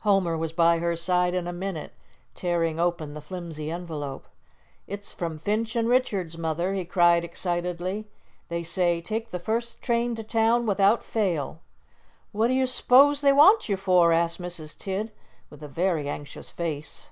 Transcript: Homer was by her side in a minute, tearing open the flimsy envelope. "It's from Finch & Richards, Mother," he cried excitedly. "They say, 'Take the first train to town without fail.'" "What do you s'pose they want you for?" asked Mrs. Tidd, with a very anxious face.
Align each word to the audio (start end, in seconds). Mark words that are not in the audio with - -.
Homer 0.00 0.36
was 0.36 0.52
by 0.52 0.78
her 0.80 0.96
side 0.96 1.34
in 1.34 1.46
a 1.46 1.52
minute, 1.52 1.92
tearing 2.34 2.80
open 2.80 3.14
the 3.14 3.20
flimsy 3.20 3.70
envelope. 3.70 4.26
"It's 4.88 5.12
from 5.12 5.38
Finch 5.38 5.76
& 5.76 5.76
Richards, 5.76 6.36
Mother," 6.36 6.74
he 6.74 6.84
cried 6.84 7.22
excitedly. 7.22 8.08
"They 8.48 8.64
say, 8.64 9.00
'Take 9.00 9.30
the 9.30 9.38
first 9.38 9.80
train 9.80 10.16
to 10.16 10.24
town 10.24 10.66
without 10.66 11.04
fail.'" 11.04 11.60
"What 12.32 12.48
do 12.48 12.54
you 12.54 12.66
s'pose 12.66 13.20
they 13.20 13.32
want 13.32 13.68
you 13.68 13.76
for?" 13.76 14.12
asked 14.12 14.42
Mrs. 14.42 14.76
Tidd, 14.76 15.12
with 15.48 15.62
a 15.62 15.68
very 15.68 16.08
anxious 16.08 16.50
face. 16.50 17.10